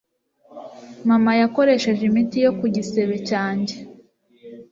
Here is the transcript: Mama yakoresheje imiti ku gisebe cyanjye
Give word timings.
Mama 1.09 1.31
yakoresheje 1.41 2.01
imiti 2.09 2.39
ku 2.59 2.65
gisebe 2.75 3.15
cyanjye 3.29 3.75